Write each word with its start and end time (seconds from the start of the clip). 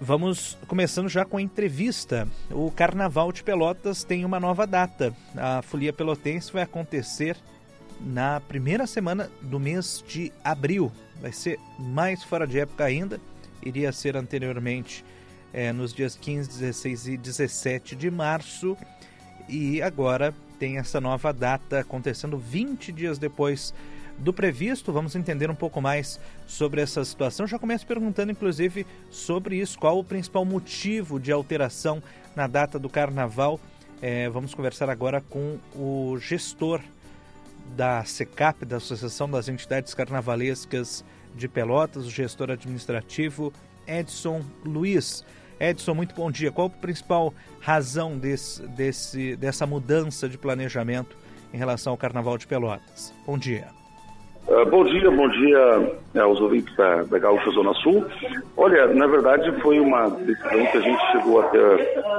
Vamos 0.00 0.56
começando 0.68 1.08
já 1.08 1.24
com 1.24 1.38
a 1.38 1.42
entrevista. 1.42 2.28
O 2.52 2.70
Carnaval 2.70 3.32
de 3.32 3.42
Pelotas 3.42 4.04
tem 4.04 4.24
uma 4.24 4.38
nova 4.38 4.64
data. 4.64 5.12
A 5.36 5.60
Folia 5.60 5.92
Pelotense 5.92 6.52
vai 6.52 6.62
acontecer 6.62 7.36
na 8.00 8.40
primeira 8.40 8.86
semana 8.86 9.28
do 9.42 9.58
mês 9.58 10.04
de 10.06 10.32
abril. 10.44 10.92
Vai 11.20 11.32
ser 11.32 11.58
mais 11.76 12.22
fora 12.22 12.46
de 12.46 12.60
época 12.60 12.84
ainda. 12.84 13.20
Iria 13.60 13.90
ser 13.90 14.16
anteriormente 14.16 15.04
é, 15.52 15.72
nos 15.72 15.92
dias 15.92 16.14
15, 16.14 16.48
16 16.48 17.08
e 17.08 17.16
17 17.16 17.96
de 17.96 18.08
março. 18.08 18.76
E 19.48 19.82
agora 19.82 20.32
tem 20.60 20.78
essa 20.78 21.00
nova 21.00 21.32
data 21.32 21.80
acontecendo 21.80 22.38
20 22.38 22.92
dias 22.92 23.18
depois 23.18 23.74
do 24.18 24.32
previsto. 24.32 24.92
Vamos 24.92 25.14
entender 25.14 25.50
um 25.50 25.54
pouco 25.54 25.80
mais 25.80 26.20
sobre 26.46 26.80
essa 26.80 27.04
situação. 27.04 27.46
Já 27.46 27.58
começo 27.58 27.86
perguntando, 27.86 28.32
inclusive, 28.32 28.86
sobre 29.10 29.56
isso. 29.56 29.78
Qual 29.78 29.98
o 29.98 30.04
principal 30.04 30.44
motivo 30.44 31.18
de 31.18 31.32
alteração 31.32 32.02
na 32.34 32.46
data 32.46 32.78
do 32.78 32.88
carnaval? 32.88 33.60
É, 34.00 34.28
vamos 34.28 34.54
conversar 34.54 34.88
agora 34.90 35.20
com 35.20 35.58
o 35.74 36.18
gestor 36.18 36.80
da 37.76 38.04
SECAP, 38.04 38.64
da 38.64 38.76
Associação 38.76 39.28
das 39.30 39.48
Entidades 39.48 39.92
Carnavalescas 39.94 41.04
de 41.34 41.48
Pelotas, 41.48 42.06
o 42.06 42.10
gestor 42.10 42.50
administrativo 42.50 43.52
Edson 43.86 44.42
Luiz. 44.64 45.24
Edson, 45.60 45.94
muito 45.94 46.14
bom 46.14 46.30
dia. 46.30 46.52
Qual 46.52 46.68
a 46.68 46.70
principal 46.70 47.34
razão 47.60 48.16
desse, 48.16 48.66
desse, 48.68 49.36
dessa 49.36 49.66
mudança 49.66 50.28
de 50.28 50.38
planejamento 50.38 51.16
em 51.52 51.58
relação 51.58 51.92
ao 51.92 51.96
Carnaval 51.96 52.38
de 52.38 52.46
Pelotas? 52.46 53.12
Bom 53.26 53.36
dia. 53.36 53.68
Uh, 54.48 54.64
bom 54.70 54.82
dia, 54.82 55.10
bom 55.10 55.28
dia 55.28 55.78
uh, 56.14 56.20
aos 56.22 56.40
ouvintes 56.40 56.74
da, 56.74 57.02
da 57.02 57.18
Gaúcha 57.18 57.50
Zona 57.50 57.74
Sul. 57.74 58.02
Olha, 58.56 58.86
na 58.86 59.06
verdade 59.06 59.52
foi 59.60 59.78
uma 59.78 60.08
decisão 60.08 60.66
que 60.72 60.78
a 60.78 60.80
gente 60.80 61.12
chegou 61.12 61.40
até, 61.42 61.58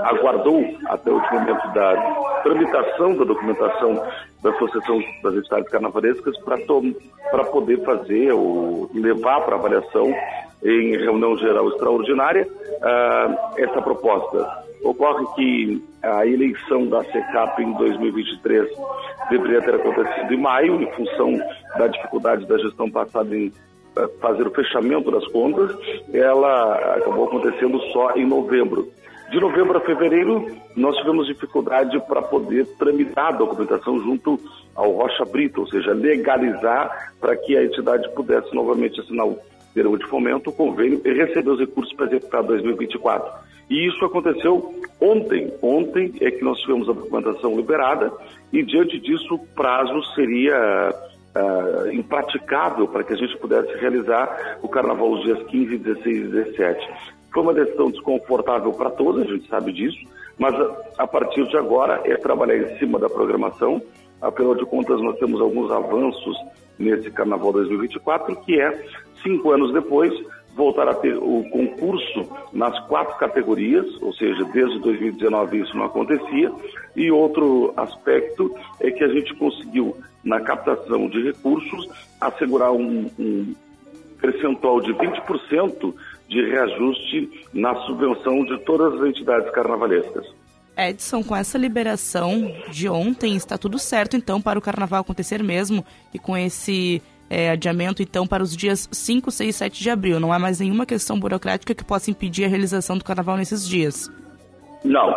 aguardou 0.03 0.63
até 0.85 1.09
o 1.09 1.15
último 1.15 1.39
momento 1.39 1.73
da 1.73 2.41
tramitação 2.43 3.15
da 3.17 3.23
documentação 3.23 4.03
da 4.43 4.51
Associação 4.51 5.01
das 5.23 5.33
Entidades 5.37 5.69
Carnavalescas 5.71 6.37
para 7.31 7.45
poder 7.45 7.83
fazer 7.83 8.31
ou 8.31 8.91
levar 8.93 9.41
para 9.41 9.55
avaliação 9.55 10.13
em 10.63 10.97
reunião 10.97 11.35
geral 11.35 11.67
extraordinária 11.69 12.47
uh, 12.47 13.59
essa 13.59 13.81
proposta. 13.81 14.68
Ocorre 14.83 15.25
que 15.35 15.83
a 16.01 16.25
eleição 16.25 16.87
da 16.87 17.03
SECAP 17.03 17.61
em 17.61 17.73
2023 17.73 18.69
deveria 19.29 19.61
ter 19.61 19.75
acontecido 19.75 20.33
em 20.33 20.37
maio, 20.37 20.81
em 20.81 20.91
função 20.93 21.37
da 21.77 21.87
dificuldade 21.87 22.45
da 22.45 22.57
gestão 22.57 22.89
passada 22.89 23.35
em 23.35 23.47
uh, 23.47 24.09
fazer 24.21 24.47
o 24.47 24.51
fechamento 24.51 25.11
das 25.11 25.25
contas, 25.27 25.75
ela 26.13 26.95
acabou 26.95 27.25
acontecendo 27.25 27.79
só 27.91 28.11
em 28.15 28.25
novembro. 28.25 28.89
De 29.29 29.39
novembro 29.39 29.77
a 29.77 29.81
fevereiro, 29.81 30.47
nós 30.75 30.95
tivemos 30.97 31.27
dificuldade 31.27 31.99
para 32.07 32.21
poder 32.21 32.65
tramitar 32.77 33.27
a 33.27 33.37
documentação 33.37 33.99
junto 33.99 34.39
ao 34.73 34.91
Rocha 34.91 35.23
Brito, 35.23 35.61
ou 35.61 35.67
seja, 35.67 35.93
legalizar 35.93 37.13
para 37.19 37.35
que 37.35 37.55
a 37.55 37.63
entidade 37.63 38.09
pudesse 38.15 38.53
novamente 38.55 38.99
assinar 38.99 39.27
o 39.27 39.37
termo 39.73 39.99
de 39.99 40.05
fomento, 40.07 40.49
o 40.49 40.53
convênio 40.53 40.99
e 41.05 41.13
receber 41.13 41.51
os 41.51 41.59
recursos 41.59 41.93
para 41.93 42.07
executar 42.07 42.41
2024. 42.41 43.48
E 43.69 43.87
isso 43.87 44.03
aconteceu 44.03 44.73
ontem. 44.99 45.53
Ontem 45.61 46.13
é 46.21 46.31
que 46.31 46.43
nós 46.43 46.59
tivemos 46.61 46.89
a 46.89 46.93
documentação 46.93 47.55
liberada 47.55 48.11
e, 48.51 48.63
diante 48.63 48.99
disso, 48.99 49.35
o 49.35 49.39
prazo 49.55 50.01
seria 50.15 50.91
uh, 51.35 51.91
impraticável 51.91 52.87
para 52.87 53.03
que 53.03 53.13
a 53.13 53.17
gente 53.17 53.37
pudesse 53.37 53.71
realizar 53.77 54.57
o 54.61 54.67
carnaval 54.67 55.11
os 55.11 55.23
dias 55.23 55.41
15, 55.43 55.77
16 55.77 56.17
e 56.17 56.27
17. 56.27 56.89
Foi 57.31 57.43
uma 57.43 57.53
decisão 57.53 57.91
desconfortável 57.91 58.73
para 58.73 58.89
todos, 58.89 59.21
a 59.21 59.31
gente 59.31 59.47
sabe 59.47 59.71
disso, 59.71 59.99
mas 60.37 60.55
a, 60.55 60.75
a 60.99 61.07
partir 61.07 61.47
de 61.47 61.57
agora 61.57 62.01
é 62.05 62.15
trabalhar 62.17 62.57
em 62.57 62.77
cima 62.79 62.97
da 62.97 63.09
programação. 63.09 63.81
Afinal 64.21 64.55
de 64.55 64.65
contas, 64.65 64.99
nós 65.01 65.17
temos 65.19 65.39
alguns 65.39 65.71
avanços 65.71 66.35
nesse 66.77 67.11
Carnaval 67.11 67.53
2024, 67.53 68.35
que 68.37 68.59
é, 68.59 68.83
cinco 69.21 69.51
anos 69.51 69.71
depois, 69.73 70.11
voltar 70.59 70.89
a 70.89 70.93
ter 70.93 71.15
o 71.15 71.43
concurso 71.49 72.29
nas 72.51 72.77
quatro 72.87 73.17
categorias, 73.17 73.85
ou 74.01 74.13
seja, 74.13 74.43
desde 74.53 74.77
2019 74.79 75.61
isso 75.61 75.77
não 75.77 75.85
acontecia. 75.85 76.51
E 76.95 77.09
outro 77.09 77.73
aspecto 77.77 78.53
é 78.81 78.91
que 78.91 79.01
a 79.01 79.07
gente 79.07 79.33
conseguiu, 79.35 79.95
na 80.21 80.41
captação 80.41 81.07
de 81.07 81.23
recursos, 81.23 81.87
assegurar 82.19 82.73
um, 82.73 83.09
um 83.17 83.55
percentual 84.19 84.81
de 84.81 84.93
20% 84.93 85.93
de 86.27 86.45
reajuste 86.49 87.47
na 87.53 87.73
subvenção 87.85 88.43
de 88.43 88.59
todas 88.65 88.99
as 88.99 89.07
entidades 89.07 89.49
carnavalescas. 89.51 90.27
Edson, 90.77 91.23
com 91.23 91.35
essa 91.35 91.57
liberação 91.57 92.53
de 92.69 92.89
ontem, 92.89 93.35
está 93.35 93.57
tudo 93.57 93.79
certo 93.79 94.17
então 94.17 94.41
para 94.41 94.59
o 94.59 94.61
carnaval 94.61 95.01
acontecer 95.01 95.41
mesmo 95.41 95.85
e 96.13 96.19
com 96.19 96.37
esse 96.37 97.01
é, 97.29 97.51
adiamento 97.51 98.01
então 98.01 98.25
para 98.25 98.43
os 98.43 98.55
dias 98.55 98.89
5, 98.91 99.31
6 99.31 99.55
e 99.55 99.57
7 99.57 99.83
de 99.83 99.89
abril. 99.89 100.19
Não 100.19 100.33
há 100.33 100.39
mais 100.39 100.59
nenhuma 100.59 100.85
questão 100.85 101.19
burocrática 101.19 101.75
que 101.75 101.83
possa 101.83 102.09
impedir 102.09 102.45
a 102.45 102.47
realização 102.47 102.97
do 102.97 103.03
carnaval 103.03 103.37
nesses 103.37 103.67
dias. 103.67 104.09
Não, 104.83 105.13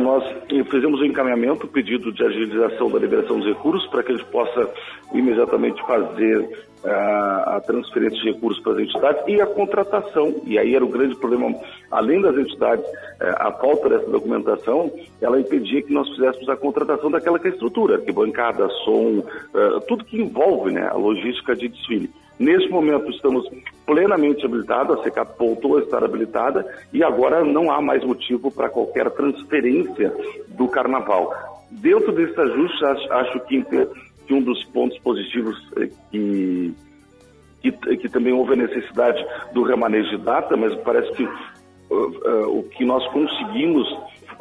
nós 0.00 0.22
fizemos 0.70 1.00
o 1.00 1.02
um 1.02 1.06
encaminhamento, 1.06 1.66
pedido 1.66 2.12
de 2.12 2.22
agilização 2.24 2.90
da 2.90 2.98
liberação 2.98 3.38
dos 3.38 3.48
recursos 3.48 3.88
para 3.88 4.02
que 4.02 4.12
a 4.12 4.16
gente 4.16 4.28
possa 4.28 4.70
imediatamente 5.14 5.80
fazer 5.86 6.66
a, 6.84 7.60
transferência 7.64 8.18
de 8.18 8.32
recursos 8.32 8.62
para 8.62 8.72
as 8.72 8.78
entidades 8.80 9.22
e 9.26 9.40
a 9.40 9.46
contratação. 9.46 10.34
E 10.44 10.58
aí 10.58 10.74
era 10.74 10.84
o 10.84 10.88
grande 10.88 11.16
problema, 11.16 11.54
além 11.90 12.20
das 12.20 12.36
entidades, 12.36 12.84
é, 13.20 13.28
a 13.38 13.52
falta 13.52 13.88
dessa 13.88 14.10
documentação, 14.10 14.92
ela 15.20 15.40
impedia 15.40 15.82
que 15.82 15.92
nós 15.92 16.08
fizéssemos 16.10 16.48
a 16.48 16.56
contratação 16.56 17.10
daquela 17.10 17.38
que 17.38 17.46
é 17.46 17.50
a 17.50 17.54
estrutura, 17.54 17.96
arquibancada, 17.96 18.68
som, 18.84 19.22
é, 19.54 19.80
tudo 19.86 20.04
que 20.04 20.20
envolve 20.20 20.72
né, 20.72 20.88
a 20.88 20.94
logística 20.94 21.54
de 21.54 21.68
desfile. 21.68 22.10
Neste 22.38 22.68
momento 22.70 23.10
estamos 23.10 23.48
plenamente 23.86 24.44
habilitados, 24.44 24.98
a 24.98 25.02
SECAP 25.02 25.38
voltou 25.38 25.76
a 25.76 25.80
estar 25.80 26.04
habilitada 26.04 26.64
e 26.92 27.02
agora 27.02 27.44
não 27.44 27.70
há 27.70 27.80
mais 27.80 28.04
motivo 28.04 28.50
para 28.50 28.68
qualquer 28.68 29.10
transferência 29.10 30.12
do 30.48 30.68
carnaval. 30.68 31.32
Dentro 31.70 32.12
desse 32.12 32.38
ajuste, 32.38 32.84
acho 32.84 33.40
que, 33.40 33.62
que 34.26 34.34
um 34.34 34.42
dos 34.42 34.62
pontos 34.66 34.98
positivos 34.98 35.56
é 35.76 35.88
que, 36.10 36.74
que, 37.60 37.72
que, 37.72 38.08
também 38.08 38.32
houve 38.32 38.52
a 38.52 38.56
necessidade 38.56 39.24
do 39.52 39.62
remanejo 39.62 40.10
de 40.10 40.24
data, 40.24 40.56
mas 40.56 40.74
parece 40.82 41.10
que 41.12 41.24
uh, 41.24 41.30
uh, 41.90 42.58
o 42.58 42.62
que 42.64 42.84
nós 42.84 43.06
conseguimos 43.08 43.86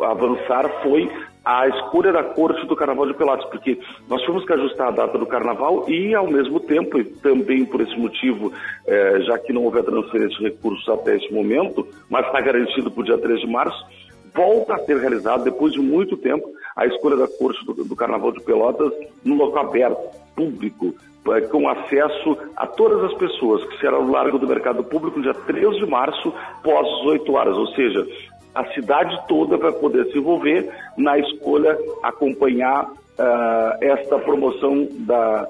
avançar 0.01 0.69
foi 0.83 1.09
a 1.43 1.67
escolha 1.67 2.13
da 2.13 2.23
corte 2.23 2.65
do 2.67 2.75
Carnaval 2.75 3.07
de 3.07 3.15
Pelotas, 3.15 3.49
porque 3.49 3.79
nós 4.07 4.21
tivemos 4.21 4.45
que 4.45 4.53
ajustar 4.53 4.89
a 4.89 4.91
data 4.91 5.17
do 5.17 5.25
Carnaval 5.25 5.89
e, 5.89 6.13
ao 6.13 6.29
mesmo 6.29 6.59
tempo, 6.59 6.99
e 6.99 7.03
também 7.03 7.65
por 7.65 7.81
esse 7.81 7.97
motivo, 7.97 8.53
é, 8.85 9.21
já 9.21 9.39
que 9.39 9.51
não 9.51 9.63
houve 9.63 9.79
a 9.79 9.83
transferência 9.83 10.37
de 10.37 10.43
recursos 10.43 10.87
até 10.87 11.15
esse 11.15 11.33
momento, 11.33 11.87
mas 12.09 12.25
está 12.27 12.41
garantido 12.41 12.91
para 12.91 13.01
o 13.01 13.05
dia 13.05 13.17
3 13.17 13.41
de 13.41 13.47
março, 13.47 13.85
volta 14.33 14.75
a 14.75 14.79
ser 14.79 14.97
realizado, 14.97 15.43
depois 15.43 15.73
de 15.73 15.79
muito 15.79 16.15
tempo, 16.15 16.47
a 16.75 16.85
escolha 16.85 17.17
da 17.17 17.27
corte 17.27 17.65
do, 17.65 17.83
do 17.83 17.95
Carnaval 17.95 18.31
de 18.31 18.43
Pelotas 18.43 18.93
no 19.25 19.35
local 19.35 19.65
aberto, 19.65 20.21
público, 20.35 20.93
é, 21.27 21.41
com 21.41 21.67
acesso 21.69 22.37
a 22.55 22.65
todas 22.65 23.03
as 23.11 23.13
pessoas, 23.17 23.63
que 23.65 23.79
será 23.79 23.99
no 23.99 24.11
Largo 24.11 24.39
do 24.39 24.47
Mercado 24.47 24.83
Público, 24.83 25.21
dia 25.21 25.33
3 25.33 25.77
de 25.77 25.85
março, 25.85 26.33
pós 26.63 26.87
18 27.01 27.33
horas, 27.33 27.57
ou 27.57 27.67
seja, 27.67 28.07
a 28.53 28.65
cidade 28.73 29.17
toda 29.27 29.57
vai 29.57 29.71
poder 29.71 30.05
se 30.11 30.17
envolver 30.17 30.69
na 30.97 31.17
escolha, 31.17 31.77
acompanhar 32.03 32.83
uh, 32.85 33.77
esta 33.79 34.19
promoção 34.19 34.87
da, 34.91 35.47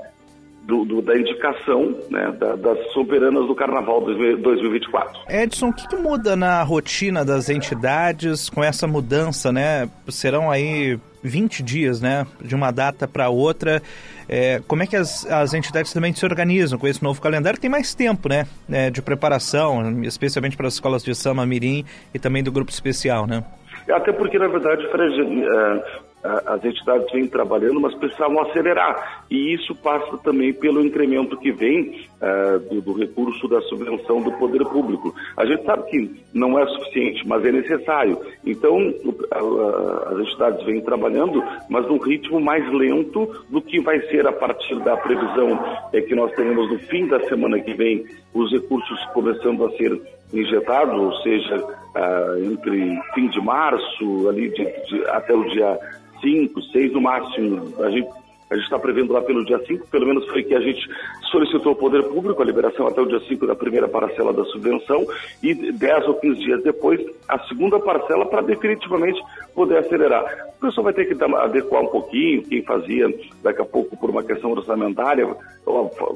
do, 0.61 0.85
do, 0.85 1.01
da 1.01 1.17
indicação 1.17 1.97
né, 2.09 2.31
da, 2.39 2.55
das 2.55 2.77
soberanas 2.93 3.47
do 3.47 3.55
Carnaval 3.55 4.01
2024. 4.01 5.21
Edson, 5.27 5.69
o 5.69 5.73
que, 5.73 5.87
que, 5.87 5.95
muda 5.95 6.35
na 6.35 6.61
rotina 6.63 7.25
das 7.25 7.49
entidades 7.49 8.49
com 8.49 8.63
essa 8.63 8.87
mudança, 8.87 9.51
né? 9.51 9.89
Serão 10.07 10.51
aí 10.51 10.99
20 11.23 11.63
dias, 11.63 12.01
né, 12.01 12.25
de 12.41 12.55
uma 12.55 12.71
data 12.71 13.07
para 13.07 13.29
outra. 13.29 13.81
É, 14.27 14.61
como 14.67 14.83
é 14.83 14.87
que 14.87 14.95
as, 14.95 15.25
as 15.29 15.53
entidades 15.53 15.93
também 15.93 16.13
se 16.13 16.25
organizam 16.25 16.79
com 16.79 16.87
esse 16.87 17.03
novo 17.03 17.21
calendário? 17.21 17.59
Tem 17.59 17.69
mais 17.69 17.93
tempo, 17.93 18.29
né, 18.29 18.45
é, 18.71 18.89
de 18.89 19.01
preparação, 19.01 20.01
especialmente 20.03 20.55
para 20.55 20.67
as 20.67 20.73
escolas 20.75 21.03
de 21.03 21.13
Sama 21.15 21.45
Mirim 21.45 21.85
e 22.13 22.19
também 22.19 22.43
do 22.43 22.51
grupo 22.51 22.71
especial, 22.71 23.27
né? 23.27 23.43
Até 23.89 24.11
porque, 24.13 24.37
na 24.37 24.47
verdade, 24.47 24.87
Fred, 24.89 25.21
é, 25.21 26.01
as 26.23 26.63
entidades 26.63 27.11
vêm 27.11 27.27
trabalhando, 27.27 27.79
mas 27.79 27.95
precisavam 27.95 28.41
acelerar. 28.41 29.25
E 29.29 29.53
isso 29.55 29.75
passa 29.75 30.17
também 30.19 30.53
pelo 30.53 30.85
incremento 30.85 31.37
que 31.37 31.51
vem 31.51 32.05
uh, 32.21 32.59
do, 32.69 32.81
do, 32.81 32.93
recurso 32.93 33.47
da 33.47 33.59
subvenção 33.61 34.21
do 34.21 34.31
poder 34.33 34.63
público. 34.65 35.13
A 35.35 35.45
gente 35.45 35.63
sabe 35.65 35.89
que 35.89 36.21
não 36.33 36.59
é 36.59 36.65
suficiente, 36.67 37.27
mas 37.27 37.43
é 37.43 37.51
necessário. 37.51 38.19
Então, 38.45 38.77
uh, 38.77 40.13
as 40.13 40.19
entidades 40.19 40.65
vêm 40.65 40.81
trabalhando, 40.81 41.43
mas 41.69 41.87
num 41.87 41.97
ritmo 41.97 42.39
mais 42.39 42.71
lento 42.71 43.45
do 43.49 43.61
que 43.61 43.79
vai 43.81 43.99
ser 44.07 44.27
a 44.27 44.31
partir 44.31 44.79
da 44.81 44.95
previsão 44.97 45.59
é 45.91 46.01
que 46.01 46.13
nós 46.13 46.31
teremos 46.35 46.69
no 46.71 46.79
fim 46.79 47.07
da 47.07 47.19
semana 47.27 47.59
que 47.59 47.73
vem 47.73 48.05
os 48.33 48.51
recursos 48.51 49.03
começando 49.13 49.65
a 49.65 49.71
ser 49.71 49.99
injetados, 50.33 50.97
ou 50.97 51.13
seja, 51.21 51.57
uh, 51.57 52.45
entre 52.45 52.99
fim 53.13 53.27
de 53.29 53.41
março, 53.41 54.29
ali 54.29 54.49
de, 54.49 54.63
de, 54.63 55.05
até 55.07 55.33
o 55.33 55.43
dia 55.49 55.77
5, 56.21 56.61
6 56.61 56.93
no 56.93 57.01
máximo. 57.01 57.73
A 57.83 57.89
gente 57.89 58.09
a 58.51 58.55
gente 58.55 58.65
está 58.65 58.77
prevendo 58.77 59.13
lá 59.13 59.21
pelo 59.21 59.45
dia 59.45 59.57
5, 59.65 59.87
pelo 59.87 60.05
menos 60.05 60.27
foi 60.27 60.43
que 60.43 60.53
a 60.53 60.59
gente 60.59 60.85
solicitou 61.31 61.69
ao 61.69 61.75
Poder 61.75 62.03
Público 62.03 62.41
a 62.41 62.45
liberação 62.45 62.85
até 62.85 62.99
o 62.99 63.05
dia 63.05 63.21
5 63.21 63.47
da 63.47 63.55
primeira 63.55 63.87
parcela 63.87 64.33
da 64.33 64.43
subvenção 64.43 65.05
e 65.41 65.53
10 65.71 66.07
ou 66.07 66.15
15 66.15 66.39
dias 66.41 66.61
depois 66.61 66.99
a 67.29 67.39
segunda 67.47 67.79
parcela 67.79 68.25
para 68.25 68.41
definitivamente 68.41 69.21
poder 69.55 69.77
acelerar. 69.77 70.25
O 70.57 70.65
pessoal 70.65 70.83
vai 70.83 70.93
ter 70.93 71.05
que 71.05 71.23
adequar 71.23 71.81
um 71.81 71.87
pouquinho, 71.87 72.43
quem 72.43 72.61
fazia 72.63 73.07
daqui 73.41 73.61
a 73.61 73.65
pouco 73.65 73.95
por 73.95 74.09
uma 74.09 74.21
questão 74.21 74.51
orçamentária, 74.51 75.25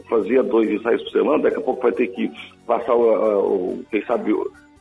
fazia 0.09 0.43
dois 0.43 0.69
ensaios 0.69 1.03
por 1.03 1.11
semana, 1.11 1.43
daqui 1.43 1.57
a 1.57 1.61
pouco 1.61 1.81
vai 1.81 1.93
ter 1.93 2.07
que 2.07 2.29
passar, 2.67 2.95
quem 3.89 4.03
sabe, 4.05 4.33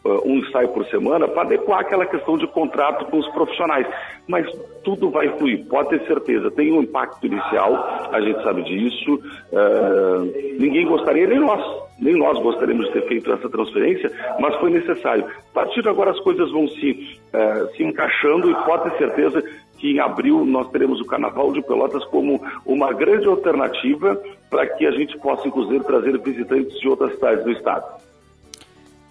um 0.05 0.39
ensaio 0.39 0.69
por 0.69 0.85
semana 0.87 1.27
para 1.27 1.43
adequar 1.43 1.81
aquela 1.81 2.05
questão 2.05 2.37
de 2.37 2.47
contrato 2.49 3.07
com 3.07 3.19
os 3.19 3.29
profissionais. 3.29 3.87
Mas 4.29 4.47
tudo 4.83 5.11
vai 5.11 5.29
fluir, 5.39 5.67
pode 5.67 5.91
ter 5.91 6.07
certeza. 6.07 6.51
Tem 6.51 6.73
um 6.73 6.83
impacto 6.83 7.27
inicial, 7.27 8.09
a 8.13 8.21
gente 8.21 8.43
sabe 8.43 8.63
disso. 8.65 9.15
Uh, 9.15 10.59
ninguém 10.59 10.87
gostaria, 10.87 11.27
nem 11.27 11.41
nós, 11.41 11.61
nem 11.99 12.17
nós 12.17 12.39
gostaríamos 12.43 12.87
de 12.87 12.93
ter 12.93 13.09
feito 13.09 13.33
essa 13.33 13.49
transferência, 13.49 14.11
mas 14.39 14.55
foi 14.57 14.71
necessário. 14.71 15.25
A 15.27 15.55
partir 15.55 15.83
de 15.83 15.89
agora 15.89 16.11
as 16.11 16.21
coisas 16.21 16.51
vão 16.51 16.69
se, 16.69 17.19
uh, 17.33 17.75
se 17.75 17.83
encaixando 17.83 18.51
e 18.51 18.55
pode 18.67 18.91
ter 18.91 18.99
certeza 18.99 19.43
que 19.79 19.91
em 19.91 20.01
abril 20.01 20.45
nós 20.45 20.69
teremos 20.71 21.01
o 21.01 21.07
Carnaval 21.07 21.53
de 21.53 21.63
Pelotas 21.63 22.05
como 22.07 22.41
uma 22.67 22.93
grande 22.93 23.27
alternativa 23.27 24.21
para 24.51 24.67
que 24.67 24.87
a 24.87 24.91
gente 24.93 25.19
possa, 25.19 25.49
inclusive, 25.49 25.83
trazer 25.85 26.17
visitantes 26.19 26.79
de 26.79 26.89
outras 26.89 27.15
cidades 27.15 27.45
do 27.45 27.51
estado. 27.51 28.14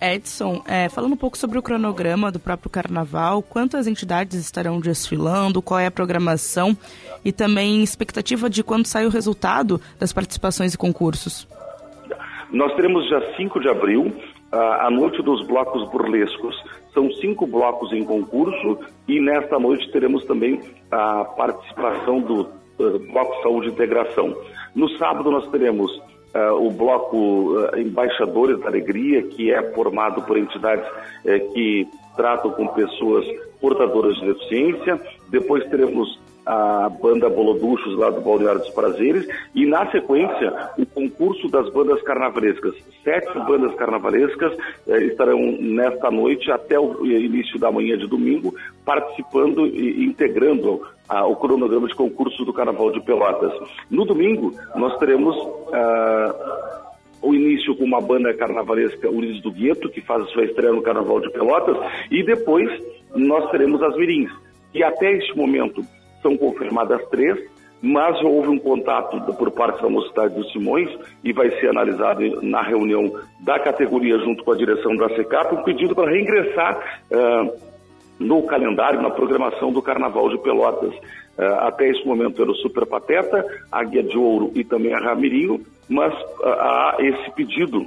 Edson, 0.04 0.62
é, 0.68 0.90
falando 0.90 1.14
um 1.14 1.18
pouco 1.18 1.38
sobre 1.38 1.58
o 1.58 1.62
cronograma 1.62 2.32
do 2.32 2.40
próprio 2.40 2.70
carnaval, 2.70 3.42
quantas 3.42 3.88
entidades 3.88 4.40
estarão 4.40 4.80
desfilando, 4.80 5.62
qual 5.62 5.80
é 5.80 5.86
a 5.86 5.92
programação 5.92 6.76
e 7.24 7.32
também 7.32 7.82
expectativa 7.82 8.50
de 8.50 8.64
quando 8.64 8.86
sai 8.86 9.06
o 9.06 9.10
resultado 9.10 9.80
das 9.98 10.12
participações 10.12 10.74
e 10.74 10.78
concursos? 10.78 11.48
Nós 12.52 12.76
teremos 12.76 13.08
dia 13.08 13.36
5 13.38 13.60
de 13.60 13.70
abril, 13.70 14.14
a 14.54 14.90
noite 14.92 15.22
dos 15.24 15.46
blocos 15.48 15.90
burlescos. 15.90 16.56
São 16.94 17.12
cinco 17.14 17.48
blocos 17.48 17.92
em 17.92 18.04
concurso 18.04 18.80
e 19.08 19.20
nesta 19.20 19.58
noite 19.58 19.92
teremos 19.92 20.24
também 20.26 20.62
a 20.92 21.26
participação 21.26 22.22
do 22.22 22.42
uh, 22.42 23.00
Bloco 23.12 23.42
Saúde 23.42 23.70
e 23.70 23.72
Integração. 23.72 24.36
No 24.76 24.88
sábado 24.98 25.32
nós 25.32 25.48
teremos 25.50 25.92
uh, 26.34 26.66
o 26.66 26.72
bloco 26.72 27.18
uh, 27.18 27.78
Embaixadores 27.78 28.60
da 28.60 28.68
Alegria, 28.68 29.24
que 29.24 29.52
é 29.52 29.62
formado 29.74 30.22
por 30.24 30.38
entidades 30.38 30.86
uh, 30.88 31.54
que 31.54 31.88
tratam 32.16 32.52
com 32.52 32.68
pessoas 32.68 33.26
portadoras 33.60 34.16
de 34.16 34.28
deficiência. 34.28 35.00
Depois 35.30 35.64
teremos 35.70 36.20
a 36.46 36.90
banda 36.90 37.30
Boloduchos 37.30 37.98
lá 37.98 38.10
do 38.10 38.22
Balneário 38.22 38.60
dos 38.62 38.70
Prazeres 38.72 39.28
e 39.56 39.66
na 39.66 39.90
sequência 39.92 40.72
o 40.78 40.86
concurso 40.86 41.48
das 41.50 41.72
bandas 41.72 42.02
carnavalescas. 42.02 42.76
Sete 43.04 43.34
bandas 43.40 43.74
carnavalescas 43.76 44.58
eh, 44.88 45.04
estarão 45.06 45.40
nesta 45.60 46.12
noite 46.12 46.52
até 46.52 46.80
o 46.80 47.06
início 47.06 47.60
da 47.60 47.72
manhã 47.72 47.98
de 47.98 48.08
domingo 48.08 48.54
participando 48.86 49.66
e 49.66 50.06
integrando 50.06 50.82
o 51.10 51.36
cronograma 51.36 51.88
de 51.88 51.96
concurso 51.96 52.44
do 52.46 52.54
Carnaval 52.54 52.92
de 52.92 53.02
Pelotas. 53.02 53.54
No 53.90 54.06
domingo, 54.06 54.54
nós 54.76 54.98
teremos 54.98 55.36
ah, 55.72 56.94
o 57.22 57.34
início 57.34 57.76
com 57.76 57.84
uma 57.84 58.02
banda 58.02 58.34
carnavalesca 58.34 59.10
Unidos 59.10 59.42
do 59.42 59.52
Gueto, 59.52 59.90
que 59.90 60.02
faz 60.02 60.24
a 60.24 60.28
sua 60.28 60.46
estreia 60.46 60.74
no 60.74 60.82
Carnaval 60.82 61.20
de 61.22 61.32
Pelotas, 61.32 61.78
e 62.10 62.24
depois 62.24 62.70
nós 63.16 63.50
teremos 63.52 63.82
as 63.82 63.96
Mirins. 63.96 64.32
E 64.74 64.84
até 64.84 65.12
este 65.12 65.36
momento 65.38 65.86
são 66.24 66.36
confirmadas 66.36 67.06
três, 67.10 67.38
mas 67.84 68.20
houve 68.24 68.48
um 68.48 68.58
contato 68.58 69.22
por 69.34 69.52
parte 69.52 69.82
da 69.82 69.90
Mocidade 69.90 70.34
dos 70.34 70.50
Simões 70.54 70.90
e 71.22 71.34
vai 71.34 71.50
ser 71.60 71.68
analisado 71.68 72.22
na 72.42 72.62
reunião 72.62 73.14
da 73.42 73.60
categoria 73.60 74.18
junto 74.20 74.42
com 74.42 74.54
a 74.54 74.58
direção 74.58 74.96
da 74.96 75.10
SECAP 75.10 75.54
um 75.54 75.64
pedido 75.64 75.94
para 75.94 76.10
reingressar 76.10 77.02
uh, 77.12 77.54
no 78.18 78.42
calendário, 78.44 79.02
na 79.02 79.10
programação 79.10 79.74
do 79.74 79.82
Carnaval 79.82 80.30
de 80.30 80.38
Pelotas. 80.42 80.94
Uh, 81.38 81.44
até 81.60 81.90
esse 81.90 82.08
momento 82.08 82.42
era 82.42 82.50
o 82.50 82.56
Super 82.56 82.86
Pateta, 82.86 83.46
a 83.70 83.84
Guia 83.84 84.04
de 84.04 84.18
Ouro 84.18 84.52
e 84.56 84.64
também 84.64 84.94
a 84.94 85.00
Ramirinho, 85.00 85.60
mas 85.90 86.14
uh, 86.14 86.46
há 86.46 86.96
esse 87.00 87.32
pedido 87.32 87.86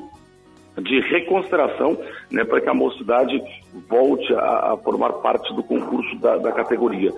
de 0.82 1.00
reconsideração 1.00 1.98
né, 2.30 2.44
para 2.44 2.60
que 2.60 2.68
a 2.68 2.74
mocidade 2.74 3.42
volte 3.88 4.32
a, 4.34 4.72
a, 4.72 4.76
formar 4.76 5.14
parte 5.14 5.54
do 5.54 5.62
concurso 5.62 6.16
da, 6.18 6.36
da 6.36 6.52
categoria. 6.52 7.10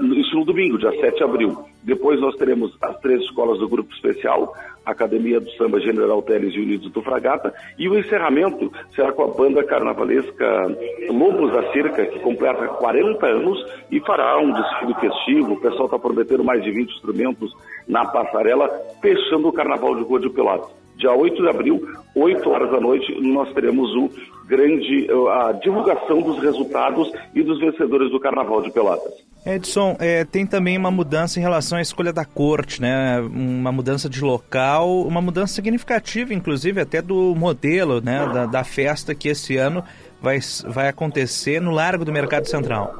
Isso 0.00 0.34
no 0.34 0.44
domingo, 0.44 0.78
dia 0.78 0.90
7 0.92 1.16
de 1.16 1.24
abril. 1.24 1.64
Depois 1.82 2.20
nós 2.20 2.34
teremos 2.36 2.76
as 2.82 2.98
três 3.00 3.20
escolas 3.22 3.58
do 3.58 3.68
Grupo 3.68 3.92
Especial, 3.92 4.54
Academia 4.84 5.40
do 5.40 5.50
Samba 5.52 5.80
General 5.80 6.22
Teles 6.22 6.54
e 6.54 6.60
Unidos 6.60 6.90
do 6.90 7.02
Fragata, 7.02 7.52
e 7.78 7.88
o 7.88 7.98
encerramento 7.98 8.72
será 8.94 9.12
com 9.12 9.24
a 9.24 9.28
banda 9.28 9.62
carnavalesca 9.64 10.76
Lobos 11.10 11.52
da 11.52 11.70
Cerca, 11.72 12.06
que 12.06 12.18
completa 12.20 12.66
40 12.66 13.26
anos 13.26 13.64
e 13.90 14.00
fará 14.00 14.38
um 14.38 14.52
desfile 14.52 14.94
festivo. 14.94 15.52
O 15.52 15.60
pessoal 15.60 15.84
está 15.84 15.98
prometendo 15.98 16.44
mais 16.44 16.62
de 16.62 16.70
20 16.70 16.90
instrumentos 16.94 17.52
na 17.86 18.04
passarela, 18.06 18.68
fechando 19.02 19.48
o 19.48 19.52
Carnaval 19.52 19.96
de 19.96 20.02
Rua 20.02 20.20
de 20.20 20.30
Pelotas. 20.30 20.70
Dia 20.96 21.12
8 21.12 21.42
de 21.42 21.48
abril, 21.48 21.80
8 22.14 22.50
horas 22.50 22.70
da 22.70 22.80
noite, 22.80 23.18
nós 23.22 23.50
teremos 23.54 23.90
o 23.94 24.10
grande, 24.46 25.08
a 25.30 25.52
divulgação 25.52 26.20
dos 26.20 26.38
resultados 26.40 27.10
e 27.34 27.42
dos 27.42 27.58
vencedores 27.58 28.10
do 28.10 28.20
Carnaval 28.20 28.60
de 28.60 28.70
Pelotas. 28.70 29.29
Edson, 29.44 29.96
é, 29.98 30.24
tem 30.24 30.46
também 30.46 30.76
uma 30.76 30.90
mudança 30.90 31.38
em 31.38 31.42
relação 31.42 31.78
à 31.78 31.80
escolha 31.80 32.12
da 32.12 32.24
corte, 32.24 32.80
né? 32.80 33.20
Uma 33.20 33.72
mudança 33.72 34.08
de 34.08 34.22
local, 34.22 35.02
uma 35.02 35.20
mudança 35.20 35.54
significativa, 35.54 36.34
inclusive 36.34 36.80
até 36.80 37.00
do 37.00 37.34
modelo, 37.34 38.00
né? 38.00 38.28
Da, 38.32 38.46
da 38.46 38.64
festa 38.64 39.14
que 39.14 39.28
esse 39.28 39.56
ano 39.56 39.82
vai, 40.20 40.38
vai 40.66 40.88
acontecer 40.88 41.60
no 41.60 41.70
Largo 41.70 42.04
do 42.04 42.12
Mercado 42.12 42.46
Central. 42.46 42.94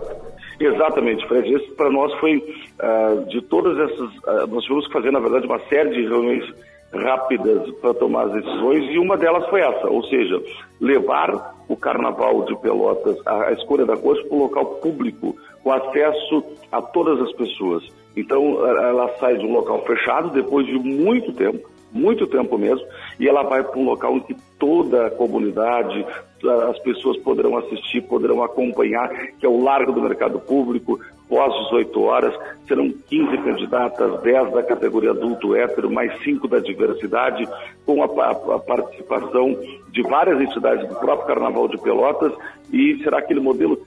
Exatamente, 0.58 1.26
Fred. 1.26 1.54
Isso 1.54 1.75
para 1.75 1.90
nós 1.90 2.12
foi 2.20 2.37
uh, 2.37 3.25
de 3.26 3.40
todas 3.43 3.78
essas. 3.78 4.10
Uh, 4.19 4.46
nós 4.48 4.62
tivemos 4.64 4.86
que 4.86 4.93
fazer, 4.93 5.10
na 5.10 5.20
verdade, 5.20 5.46
uma 5.46 5.60
série 5.69 5.90
de 5.90 6.02
reuniões 6.02 6.44
rápidas 6.93 7.70
para 7.81 7.94
tomar 7.94 8.25
as 8.25 8.32
decisões 8.32 8.84
e 8.90 8.98
uma 8.98 9.16
delas 9.16 9.48
foi 9.48 9.60
essa, 9.60 9.88
ou 9.88 10.02
seja, 10.04 10.43
levar 10.81 11.54
o 11.69 11.76
Carnaval 11.76 12.44
de 12.44 12.56
Pelotas, 12.56 13.16
a, 13.25 13.44
a 13.44 13.52
escolha 13.52 13.86
da 13.86 13.96
corte 13.96 14.26
para 14.26 14.36
o 14.36 14.40
local 14.40 14.66
público, 14.76 15.36
com 15.70 15.72
acesso 15.72 16.44
a 16.72 16.82
todas 16.82 17.20
as 17.20 17.32
pessoas. 17.34 17.84
Então, 18.17 18.67
ela 18.67 19.08
sai 19.19 19.36
de 19.36 19.46
um 19.46 19.53
local 19.53 19.84
fechado 19.84 20.31
depois 20.31 20.67
de 20.67 20.77
muito 20.79 21.32
tempo, 21.32 21.69
muito 21.93 22.27
tempo 22.27 22.58
mesmo, 22.58 22.84
e 23.19 23.29
ela 23.29 23.43
vai 23.43 23.62
para 23.62 23.79
um 23.79 23.84
local 23.84 24.17
em 24.17 24.20
que 24.20 24.36
toda 24.58 25.06
a 25.06 25.10
comunidade, 25.10 26.05
as 26.69 26.79
pessoas 26.81 27.17
poderão 27.19 27.56
assistir, 27.56 28.03
poderão 28.03 28.43
acompanhar, 28.43 29.08
que 29.39 29.46
é 29.46 29.48
o 29.48 29.62
Largo 29.62 29.93
do 29.93 30.03
Mercado 30.03 30.41
Público, 30.41 30.98
pós 31.29 31.53
18 31.67 32.03
horas, 32.03 32.34
serão 32.67 32.91
15 32.91 33.39
candidatas, 33.39 34.20
10 34.22 34.53
da 34.53 34.62
categoria 34.65 35.12
adulto 35.12 35.55
hétero, 35.55 35.91
mais 35.91 36.12
5 36.24 36.48
da 36.48 36.58
diversidade, 36.58 37.48
com 37.86 38.03
a, 38.03 38.06
a, 38.06 38.31
a 38.56 38.58
participação 38.58 39.56
de 39.93 40.03
várias 40.03 40.41
entidades 40.41 40.89
do 40.89 40.96
próprio 40.96 41.29
Carnaval 41.29 41.69
de 41.69 41.79
Pelotas, 41.79 42.32
e 42.72 43.00
será 43.03 43.19
aquele 43.19 43.41
modelo 43.41 43.81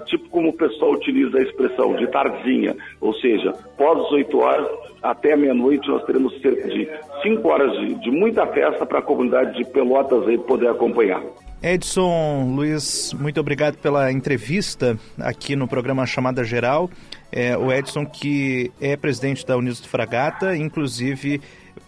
tipo 0.00 0.28
como 0.28 0.48
o 0.48 0.52
pessoal 0.52 0.92
utiliza 0.92 1.38
a 1.38 1.42
expressão 1.42 1.94
de 1.96 2.06
tardezinha, 2.08 2.76
ou 3.00 3.14
seja, 3.14 3.52
pós 3.76 4.02
18 4.04 4.38
horas 4.38 4.68
até 5.02 5.36
meia-noite 5.36 5.88
nós 5.88 6.04
teremos 6.04 6.32
cerca 6.40 6.68
de 6.68 6.88
5 7.22 7.48
horas 7.48 7.72
de, 7.78 7.94
de 8.02 8.10
muita 8.10 8.46
festa 8.48 8.84
para 8.84 8.98
a 8.98 9.02
comunidade 9.02 9.56
de 9.56 9.64
Pelotas 9.70 10.26
aí 10.26 10.38
poder 10.38 10.68
acompanhar. 10.68 11.22
Edson 11.62 12.52
Luiz, 12.54 13.12
muito 13.14 13.40
obrigado 13.40 13.76
pela 13.78 14.12
entrevista 14.12 14.96
aqui 15.18 15.56
no 15.56 15.66
programa 15.66 16.06
Chamada 16.06 16.44
Geral. 16.44 16.88
É, 17.32 17.56
o 17.56 17.72
Edson, 17.72 18.06
que 18.06 18.70
é 18.80 18.96
presidente 18.96 19.44
da 19.44 19.56
Unidos 19.56 19.80
do 19.80 19.88
Fragata, 19.88 20.56
inclusive 20.56 21.40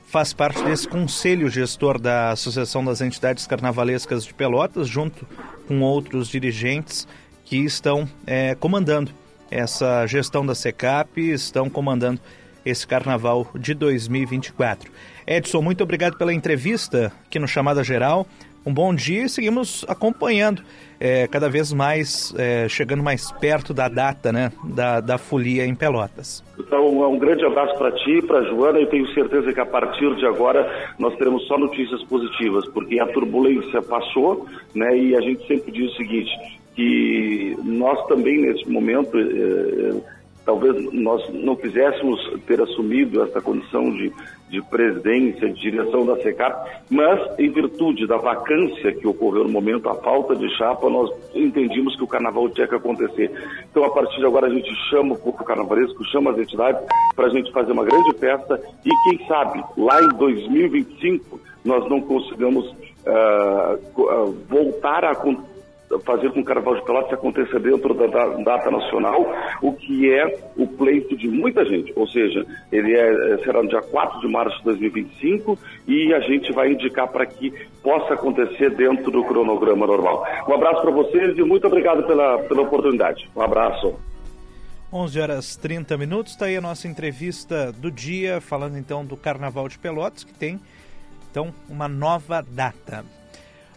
faz 0.07 0.33
parte 0.33 0.61
desse 0.65 0.89
conselho 0.89 1.49
gestor 1.49 2.01
da 2.01 2.33
Associação 2.33 2.85
das 2.85 3.01
Entidades 3.01 3.47
Carnavalescas 3.47 4.25
de 4.25 4.35
Pelotas, 4.35 4.89
junto 4.89 5.25
com 5.69 5.81
outros 5.83 6.29
dirigentes 6.29 7.07
que 7.51 7.57
estão 7.57 8.09
é, 8.25 8.55
comandando 8.55 9.11
essa 9.51 10.07
gestão 10.07 10.47
da 10.47 10.55
SECAP, 10.55 11.19
estão 11.33 11.69
comandando 11.69 12.21
esse 12.65 12.87
carnaval 12.87 13.49
de 13.57 13.75
2024. 13.75 14.89
Edson, 15.27 15.61
muito 15.61 15.83
obrigado 15.83 16.17
pela 16.17 16.33
entrevista 16.33 17.13
aqui 17.27 17.41
no 17.41 17.49
Chamada 17.49 17.83
Geral. 17.83 18.25
Um 18.65 18.73
bom 18.73 18.95
dia 18.95 19.25
e 19.25 19.29
seguimos 19.29 19.85
acompanhando 19.89 20.63
é, 21.01 21.27
cada 21.27 21.49
vez 21.49 21.73
mais, 21.73 22.33
é, 22.39 22.69
chegando 22.69 23.03
mais 23.03 23.33
perto 23.33 23.75
da 23.75 23.89
data 23.89 24.31
né, 24.31 24.53
da, 24.63 25.01
da 25.01 25.19
folia 25.19 25.67
em 25.67 25.75
Pelotas. 25.75 26.45
Então, 26.57 27.11
um 27.11 27.19
grande 27.19 27.45
abraço 27.45 27.77
para 27.79 27.91
ti, 27.91 28.23
para 28.29 28.45
Joana. 28.45 28.79
Eu 28.79 28.87
tenho 28.87 29.13
certeza 29.13 29.53
que 29.53 29.61
a 29.61 29.67
partir 29.67 30.15
de 30.15 30.27
agora 30.27 30.93
nós 31.01 31.17
teremos 31.17 31.45
só 31.49 31.59
notícias 31.59 32.01
positivas, 32.05 32.69
porque 32.69 33.01
a 33.01 33.07
turbulência 33.09 33.83
passou, 33.83 34.47
né? 34.73 34.97
E 34.97 35.17
a 35.17 35.21
gente 35.21 35.45
sempre 35.49 35.73
diz 35.73 35.91
o 35.91 35.97
seguinte: 35.97 36.60
que 36.75 37.57
nós 37.63 38.07
também, 38.07 38.41
nesse 38.41 38.69
momento, 38.71 39.19
eh, 39.19 40.01
talvez 40.45 40.93
nós 40.93 41.23
não 41.33 41.55
quiséssemos 41.55 42.19
ter 42.47 42.61
assumido 42.61 43.23
essa 43.23 43.41
condição 43.41 43.91
de, 43.91 44.13
de 44.49 44.63
presidência, 44.63 45.49
de 45.49 45.61
direção 45.61 46.05
da 46.05 46.17
SECAP, 46.17 46.71
mas 46.91 47.39
em 47.39 47.51
virtude 47.51 48.07
da 48.07 48.17
vacância 48.17 48.93
que 48.93 49.07
ocorreu 49.07 49.45
no 49.45 49.51
momento, 49.51 49.89
a 49.89 49.95
falta 49.95 50.35
de 50.35 50.49
chapa, 50.57 50.89
nós 50.89 51.11
entendimos 51.35 51.95
que 51.97 52.05
o 52.05 52.09
carnaval 52.09 52.49
tinha 52.51 52.67
que 52.67 52.75
acontecer. 52.75 53.31
Então, 53.71 53.85
a 53.85 53.91
partir 53.91 54.19
de 54.19 54.27
agora, 54.27 54.47
a 54.47 54.51
gente 54.51 54.71
chama 54.89 55.15
o 55.15 55.19
povo 55.19 55.45
carnavalesco, 55.45 56.05
chama 56.07 56.33
as 56.33 56.39
entidades 56.39 56.83
para 57.15 57.27
a 57.27 57.31
gente 57.31 57.53
fazer 57.53 57.73
uma 57.73 57.85
grande 57.85 58.17
festa 58.19 58.61
e, 58.85 58.91
quem 59.05 59.27
sabe, 59.27 59.63
lá 59.77 60.03
em 60.03 60.09
2025, 60.09 61.41
nós 61.65 61.89
não 61.91 62.01
consigamos 62.01 62.67
uh, 62.67 64.35
voltar 64.49 65.05
a 65.05 65.13
acontecer 65.13 65.50
fazer 65.99 66.29
com 66.29 66.35
que 66.35 66.41
o 66.41 66.45
Carnaval 66.45 66.77
de 66.77 66.85
Pelotas 66.85 67.13
aconteça 67.13 67.59
dentro 67.59 67.93
da, 67.95 68.07
data 68.07 68.71
nacional, 68.71 69.27
o 69.61 69.73
que 69.73 70.13
é 70.13 70.39
o 70.57 70.67
pleito 70.67 71.17
de 71.17 71.29
muita 71.29 71.65
gente. 71.65 71.93
Ou 71.97 72.07
seja, 72.09 72.47
ele 72.71 72.95
é, 72.95 73.35
é 73.35 73.39
será 73.39 73.63
no 73.63 73.69
dia 73.69 73.83
4 73.83 74.21
de 74.21 74.29
março 74.29 74.57
de 74.59 74.65
2025 74.65 75.59
e 75.89 76.15
a 76.15 76.21
gente 76.21 76.53
vai 76.53 76.73
indicar 76.73 77.09
para 77.09 77.27
que 77.27 77.53
possa 77.83 78.15
acontecer 78.15 78.71
dentro 78.77 79.11
do 79.11 79.25
cronograma 79.25 79.87
normal. 79.87 80.25
Um 80.49 80.55
abraço 80.55 80.83
para 80.83 80.91
vocês 80.93 81.37
e 81.37 81.43
muito 81.43 81.67
obrigado 81.67 82.07
pela, 82.07 82.39
pela 82.39 82.63
oportunidade. 82.63 83.29
Um 83.35 83.43
abraço. 83.43 83.99
11 84.93 85.21
horas 85.21 85.57
30 85.57 85.97
minutos, 85.97 86.33
está 86.33 86.47
aí 86.47 86.57
a 86.57 86.61
nossa 86.61 86.89
entrevista 86.89 87.71
do 87.73 87.93
dia, 87.93 88.41
falando 88.41 88.77
então 88.77 89.05
do 89.05 89.17
Carnaval 89.17 89.69
de 89.69 89.79
Pelotas, 89.79 90.25
que 90.25 90.35
tem 90.35 90.59
então 91.31 91.55
uma 91.69 91.87
nova 91.89 92.43
data. 92.43 93.05